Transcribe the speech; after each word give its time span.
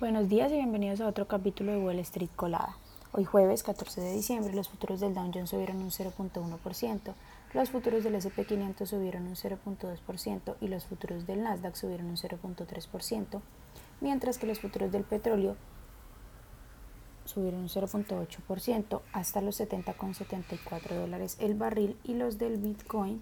Buenos 0.00 0.30
días 0.30 0.50
y 0.50 0.54
bienvenidos 0.54 1.02
a 1.02 1.06
otro 1.06 1.28
capítulo 1.28 1.72
de 1.72 1.78
Wall 1.78 1.98
Street 1.98 2.30
Colada. 2.34 2.74
Hoy 3.12 3.26
jueves 3.26 3.62
14 3.62 4.00
de 4.00 4.14
diciembre 4.14 4.54
los 4.54 4.70
futuros 4.70 4.98
del 5.00 5.12
Dow 5.12 5.30
Jones 5.30 5.50
subieron 5.50 5.76
un 5.76 5.90
0.1%, 5.90 7.14
los 7.52 7.68
futuros 7.68 8.02
del 8.02 8.14
SP500 8.14 8.86
subieron 8.86 9.26
un 9.26 9.34
0.2% 9.34 10.54
y 10.62 10.68
los 10.68 10.86
futuros 10.86 11.26
del 11.26 11.42
Nasdaq 11.42 11.76
subieron 11.76 12.06
un 12.06 12.16
0.3%, 12.16 13.42
mientras 14.00 14.38
que 14.38 14.46
los 14.46 14.60
futuros 14.60 14.90
del 14.90 15.04
petróleo 15.04 15.56
subieron 17.26 17.60
un 17.60 17.68
0.8% 17.68 19.02
hasta 19.12 19.42
los 19.42 19.60
70,74 19.60 20.94
dólares 20.94 21.36
el 21.40 21.56
barril 21.56 21.98
y 22.04 22.14
los 22.14 22.38
del 22.38 22.56
Bitcoin 22.56 23.20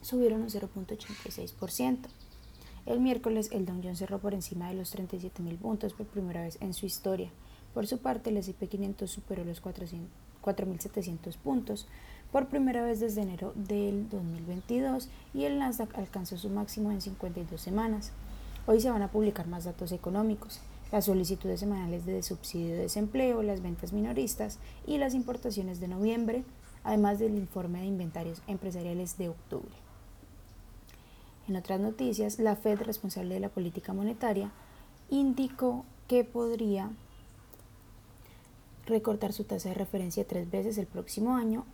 subieron 0.00 0.40
un 0.40 0.48
0.86%. 0.48 2.08
El 2.84 2.98
miércoles 2.98 3.48
el 3.52 3.64
Dow 3.64 3.76
Jones 3.80 3.98
cerró 3.98 4.18
por 4.18 4.34
encima 4.34 4.68
de 4.68 4.74
los 4.74 4.92
37.000 4.92 5.56
puntos 5.58 5.92
por 5.92 6.06
primera 6.06 6.42
vez 6.42 6.58
en 6.60 6.74
su 6.74 6.84
historia. 6.84 7.30
Por 7.74 7.86
su 7.86 7.98
parte, 7.98 8.30
el 8.30 8.38
S&P 8.38 8.66
500 8.66 9.08
superó 9.08 9.44
los 9.44 9.62
4.700 9.62 11.36
puntos 11.36 11.86
por 12.32 12.48
primera 12.48 12.82
vez 12.82 12.98
desde 12.98 13.22
enero 13.22 13.52
del 13.54 14.08
2022 14.08 15.08
y 15.32 15.44
el 15.44 15.60
Nasdaq 15.60 15.96
alcanzó 15.96 16.36
su 16.36 16.48
máximo 16.48 16.90
en 16.90 17.00
52 17.00 17.60
semanas. 17.60 18.10
Hoy 18.66 18.80
se 18.80 18.90
van 18.90 19.02
a 19.02 19.12
publicar 19.12 19.46
más 19.46 19.62
datos 19.62 19.92
económicos, 19.92 20.60
las 20.90 21.04
solicitudes 21.04 21.60
semanales 21.60 22.04
de 22.04 22.20
subsidio 22.24 22.74
de 22.74 22.82
desempleo, 22.82 23.44
las 23.44 23.62
ventas 23.62 23.92
minoristas 23.92 24.58
y 24.88 24.98
las 24.98 25.14
importaciones 25.14 25.78
de 25.78 25.88
noviembre, 25.88 26.42
además 26.82 27.20
del 27.20 27.36
informe 27.36 27.80
de 27.80 27.86
inventarios 27.86 28.42
empresariales 28.48 29.18
de 29.18 29.28
octubre. 29.28 29.81
En 31.48 31.56
otras 31.56 31.80
noticias, 31.80 32.38
la 32.38 32.56
Fed, 32.56 32.80
responsable 32.82 33.34
de 33.34 33.40
la 33.40 33.48
política 33.48 33.92
monetaria, 33.92 34.50
indicó 35.10 35.84
que 36.08 36.24
podría 36.24 36.90
recortar 38.86 39.32
su 39.32 39.44
tasa 39.44 39.70
de 39.70 39.74
referencia 39.74 40.26
tres 40.26 40.50
veces 40.50 40.78
el 40.78 40.86
próximo 40.86 41.36
año 41.36 41.64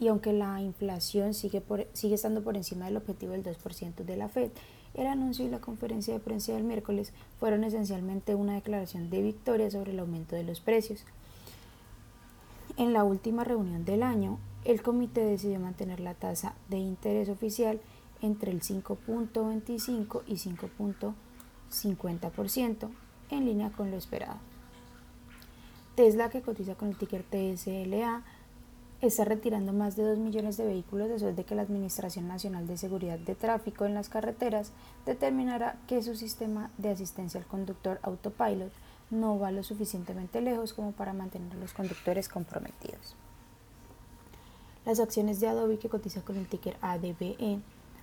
y 0.00 0.08
aunque 0.08 0.32
la 0.32 0.60
inflación 0.62 1.34
sigue, 1.34 1.62
sigue 1.92 2.14
estando 2.14 2.42
por 2.42 2.56
encima 2.56 2.86
del 2.86 2.96
objetivo 2.96 3.32
del 3.32 3.44
2% 3.44 3.94
de 4.04 4.16
la 4.16 4.28
Fed, 4.28 4.50
el 4.94 5.06
anuncio 5.06 5.44
y 5.44 5.50
la 5.50 5.60
conferencia 5.60 6.14
de 6.14 6.20
prensa 6.20 6.52
del 6.52 6.64
miércoles 6.64 7.12
fueron 7.38 7.64
esencialmente 7.64 8.34
una 8.34 8.54
declaración 8.54 9.10
de 9.10 9.22
victoria 9.22 9.70
sobre 9.70 9.92
el 9.92 9.98
aumento 9.98 10.36
de 10.36 10.44
los 10.44 10.60
precios. 10.60 11.04
En 12.76 12.92
la 12.92 13.04
última 13.04 13.44
reunión 13.44 13.84
del 13.84 14.02
año, 14.02 14.38
el 14.64 14.82
comité 14.82 15.24
decidió 15.24 15.58
mantener 15.58 16.00
la 16.00 16.14
tasa 16.14 16.54
de 16.68 16.78
interés 16.78 17.28
oficial 17.28 17.80
entre 18.22 18.52
el 18.52 18.60
5.25 18.60 20.22
y 20.26 20.34
5.50%, 20.34 22.88
en 23.30 23.44
línea 23.44 23.70
con 23.70 23.90
lo 23.90 23.96
esperado. 23.96 24.38
Tesla, 25.94 26.30
que 26.30 26.42
cotiza 26.42 26.76
con 26.76 26.88
el 26.88 26.96
ticker 26.96 27.24
TSLA, 27.24 28.22
está 29.00 29.24
retirando 29.24 29.72
más 29.72 29.96
de 29.96 30.04
2 30.04 30.18
millones 30.18 30.56
de 30.56 30.66
vehículos 30.66 31.08
después 31.08 31.36
de 31.36 31.44
que 31.44 31.54
la 31.54 31.62
Administración 31.62 32.26
Nacional 32.26 32.66
de 32.66 32.76
Seguridad 32.76 33.18
de 33.18 33.34
Tráfico 33.34 33.84
en 33.84 33.94
las 33.94 34.08
carreteras 34.08 34.72
determinara 35.06 35.78
que 35.86 36.02
su 36.02 36.16
sistema 36.16 36.70
de 36.78 36.90
asistencia 36.90 37.40
al 37.40 37.46
conductor 37.46 38.00
autopilot 38.02 38.72
no 39.10 39.38
va 39.38 39.50
lo 39.50 39.62
suficientemente 39.62 40.40
lejos 40.40 40.72
como 40.72 40.92
para 40.92 41.12
mantener 41.12 41.52
a 41.52 41.60
los 41.60 41.72
conductes 41.72 42.28
comprometidos. 42.28 43.14
Las 44.84 45.00
acciones 45.00 45.40
de 45.40 45.48
Adobe, 45.48 45.78
que 45.78 45.88
cotiza 45.88 46.22
con 46.22 46.36
el 46.36 46.46
ticker 46.46 46.76
ADBE, 46.80 47.60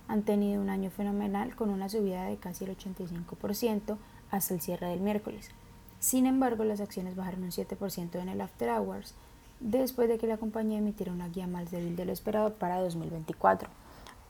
han 0.08 0.22
tenido 0.22 0.60
un 0.60 0.70
año 0.70 0.90
fenomenal 0.90 1.54
con 1.56 1.70
una 1.70 1.88
subida 1.88 2.24
de 2.24 2.36
casi 2.36 2.64
el 2.64 2.76
85% 2.76 3.96
hasta 4.30 4.54
el 4.54 4.60
cierre 4.60 4.88
del 4.88 5.00
miércoles. 5.00 5.50
Sin 5.98 6.26
embargo, 6.26 6.64
las 6.64 6.80
acciones 6.80 7.16
bajaron 7.16 7.44
un 7.44 7.50
7% 7.50 8.20
en 8.20 8.28
el 8.28 8.40
After 8.40 8.70
Hours 8.70 9.14
después 9.60 10.08
de 10.08 10.18
que 10.18 10.26
la 10.26 10.36
compañía 10.36 10.78
emitiera 10.78 11.12
una 11.12 11.28
guía 11.28 11.46
más 11.46 11.70
débil 11.70 11.96
de 11.96 12.04
lo 12.04 12.12
esperado 12.12 12.54
para 12.54 12.80
2024. 12.80 13.68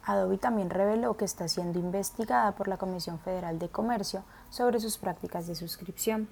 Adobe 0.03 0.37
también 0.37 0.69
reveló 0.69 1.17
que 1.17 1.25
está 1.25 1.49
siendo 1.49 1.79
investigada 1.79 2.53
por 2.53 2.69
la 2.69 2.77
Comisión 2.77 3.19
Federal 3.19 3.59
de 3.59 3.67
Comercio 3.67 4.23
sobre 4.49 4.79
sus 4.79 4.97
prácticas 4.97 5.47
de 5.47 5.55
suscripción. 5.55 6.29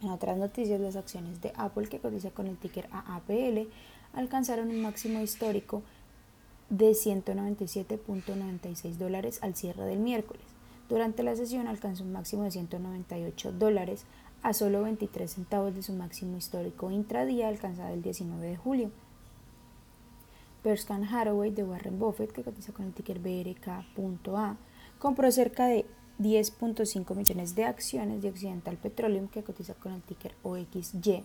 En 0.00 0.08
otras 0.10 0.38
noticias, 0.38 0.80
las 0.80 0.96
acciones 0.96 1.42
de 1.42 1.52
Apple, 1.56 1.88
que 1.88 2.00
cotiza 2.00 2.30
con 2.30 2.46
el 2.46 2.56
ticker 2.56 2.88
AAPL, 2.90 3.68
alcanzaron 4.14 4.70
un 4.70 4.82
máximo 4.82 5.20
histórico 5.20 5.82
de 6.72 6.90
197.96 6.92 8.96
dólares 8.96 9.38
al 9.42 9.54
cierre 9.54 9.84
del 9.84 9.98
miércoles. 9.98 10.42
Durante 10.88 11.22
la 11.22 11.36
sesión 11.36 11.68
alcanzó 11.68 12.02
un 12.02 12.12
máximo 12.12 12.44
de 12.44 12.50
198 12.50 13.52
dólares 13.52 14.06
a 14.42 14.54
solo 14.54 14.82
23 14.82 15.30
centavos 15.30 15.74
de 15.74 15.82
su 15.82 15.92
máximo 15.92 16.38
histórico 16.38 16.90
intradía 16.90 17.48
alcanzado 17.48 17.92
el 17.92 18.02
19 18.02 18.46
de 18.46 18.56
julio. 18.56 18.90
Berkshire 20.64 21.04
Hathaway 21.04 21.50
de 21.50 21.62
Warren 21.62 21.98
Buffett, 21.98 22.32
que 22.32 22.42
cotiza 22.42 22.72
con 22.72 22.86
el 22.86 22.94
ticker 22.94 23.18
BRK.A, 23.18 24.56
compró 24.98 25.30
cerca 25.30 25.66
de 25.66 25.84
10.5 26.20 27.14
millones 27.14 27.54
de 27.54 27.64
acciones 27.64 28.22
de 28.22 28.30
Occidental 28.30 28.78
Petroleum, 28.78 29.28
que 29.28 29.42
cotiza 29.42 29.74
con 29.74 29.92
el 29.92 30.00
ticker 30.02 30.34
OXY, 30.42 31.22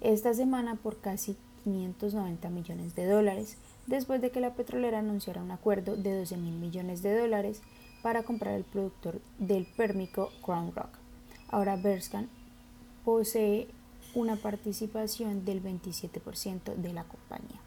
esta 0.00 0.34
semana 0.34 0.76
por 0.76 1.00
casi 1.00 1.36
590 1.72 2.48
millones 2.50 2.94
de 2.94 3.06
dólares, 3.06 3.56
después 3.86 4.20
de 4.20 4.30
que 4.30 4.40
la 4.40 4.54
petrolera 4.54 5.00
anunciara 5.00 5.42
un 5.42 5.50
acuerdo 5.50 5.96
de 5.96 6.18
12 6.18 6.36
mil 6.36 6.54
millones 6.54 7.02
de 7.02 7.18
dólares 7.18 7.62
para 8.02 8.22
comprar 8.22 8.54
el 8.54 8.64
productor 8.64 9.20
del 9.38 9.66
pérmico 9.66 10.30
Crown 10.44 10.72
Rock. 10.74 10.90
Ahora 11.50 11.76
Berscan 11.76 12.28
posee 13.04 13.68
una 14.14 14.36
participación 14.36 15.44
del 15.44 15.62
27% 15.62 16.74
de 16.74 16.92
la 16.92 17.04
compañía. 17.04 17.60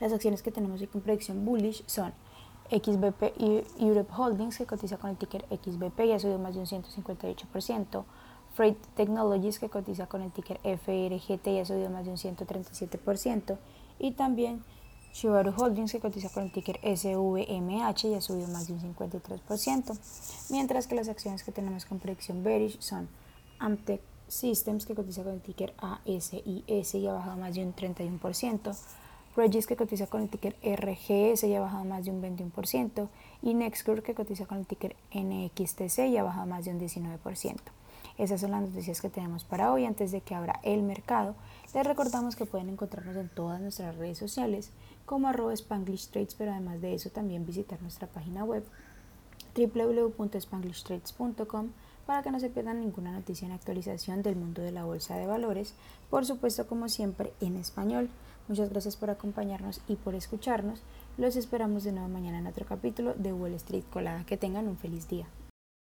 Las 0.00 0.12
acciones 0.12 0.42
que 0.42 0.50
tenemos 0.50 0.80
aquí 0.80 0.86
con 0.86 1.00
predicción 1.00 1.44
bullish 1.44 1.84
son 1.86 2.12
XBP 2.70 3.38
Europe 3.78 4.12
Holdings, 4.16 4.58
que 4.58 4.66
cotiza 4.66 4.96
con 4.96 5.10
el 5.10 5.16
ticker 5.16 5.44
XBP 5.50 6.00
y 6.06 6.12
ha 6.12 6.18
subido 6.18 6.38
más 6.38 6.54
de 6.54 6.60
un 6.60 6.66
158%. 6.66 8.04
Freight 8.54 8.78
Technologies, 8.96 9.58
que 9.58 9.68
cotiza 9.68 10.06
con 10.06 10.22
el 10.22 10.30
ticker 10.30 10.58
FRGT 10.62 11.46
y 11.48 11.58
ha 11.58 11.64
subido 11.64 11.90
más 11.90 12.04
de 12.04 12.12
un 12.12 12.16
137%. 12.16 13.58
Y 13.98 14.12
también 14.12 14.62
Shibaru 15.12 15.52
Holdings, 15.56 15.92
que 15.92 16.00
cotiza 16.00 16.28
con 16.28 16.44
el 16.44 16.52
ticker 16.52 16.80
SVMH 16.82 18.04
y 18.08 18.14
ha 18.14 18.20
subido 18.20 18.48
más 18.48 18.66
de 18.66 18.74
un 18.74 18.80
53%, 18.80 19.96
mientras 20.50 20.88
que 20.88 20.96
las 20.96 21.08
acciones 21.08 21.44
que 21.44 21.52
tenemos 21.52 21.84
con 21.84 22.00
predicción 22.00 22.42
bearish 22.42 22.80
son 22.80 23.08
Amtech 23.60 24.00
Systems, 24.26 24.86
que 24.86 24.94
cotiza 24.94 25.22
con 25.22 25.34
el 25.34 25.40
ticker 25.40 25.72
ASIS 25.78 26.94
y 26.94 27.06
ha 27.06 27.12
bajado 27.12 27.36
más 27.36 27.54
de 27.54 27.62
un 27.62 27.74
31%, 27.74 28.76
Regis, 29.36 29.66
que 29.66 29.76
cotiza 29.76 30.06
con 30.06 30.22
el 30.22 30.28
ticker 30.28 30.56
RGS 30.62 31.44
y 31.44 31.54
ha 31.54 31.60
bajado 31.60 31.84
más 31.84 32.04
de 32.04 32.10
un 32.10 32.22
21%, 32.22 33.08
y 33.42 33.54
Nextcore, 33.54 34.02
que 34.02 34.14
cotiza 34.14 34.46
con 34.46 34.58
el 34.58 34.66
ticker 34.66 34.96
NXTC 35.12 36.08
y 36.08 36.16
ha 36.16 36.22
bajado 36.22 36.46
más 36.46 36.64
de 36.64 36.72
un 36.72 36.80
19%. 36.80 37.56
Esas 38.16 38.40
son 38.40 38.52
las 38.52 38.62
noticias 38.62 39.00
que 39.00 39.10
tenemos 39.10 39.44
para 39.44 39.72
hoy. 39.72 39.84
Antes 39.84 40.12
de 40.12 40.20
que 40.20 40.34
abra 40.34 40.60
el 40.62 40.82
mercado, 40.82 41.34
les 41.74 41.86
recordamos 41.86 42.36
que 42.36 42.46
pueden 42.46 42.68
encontrarnos 42.68 43.16
en 43.16 43.28
todas 43.28 43.60
nuestras 43.60 43.96
redes 43.96 44.18
sociales 44.18 44.70
como 45.04 45.26
arroba 45.28 45.52
Spanglish 45.52 46.10
Trades, 46.10 46.36
pero 46.36 46.52
además 46.52 46.80
de 46.80 46.94
eso 46.94 47.10
también 47.10 47.44
visitar 47.44 47.82
nuestra 47.82 48.06
página 48.06 48.44
web 48.44 48.64
www.spanglishtrades.com 49.56 51.70
para 52.06 52.22
que 52.22 52.30
no 52.30 52.38
se 52.38 52.50
pierdan 52.50 52.80
ninguna 52.80 53.12
noticia 53.12 53.46
en 53.46 53.52
actualización 53.52 54.22
del 54.22 54.36
mundo 54.36 54.62
de 54.62 54.72
la 54.72 54.84
bolsa 54.84 55.16
de 55.16 55.26
valores, 55.26 55.74
por 56.10 56.26
supuesto 56.26 56.66
como 56.66 56.88
siempre 56.88 57.32
en 57.40 57.56
español. 57.56 58.10
Muchas 58.46 58.68
gracias 58.68 58.96
por 58.96 59.10
acompañarnos 59.10 59.80
y 59.88 59.96
por 59.96 60.14
escucharnos. 60.14 60.82
Los 61.16 61.36
esperamos 61.36 61.84
de 61.84 61.92
nuevo 61.92 62.08
mañana 62.08 62.38
en 62.38 62.46
otro 62.46 62.66
capítulo 62.66 63.14
de 63.14 63.32
Wall 63.32 63.54
Street 63.54 63.84
Colada. 63.90 64.24
Que 64.26 64.36
tengan 64.36 64.68
un 64.68 64.76
feliz 64.76 65.08
día. 65.08 65.26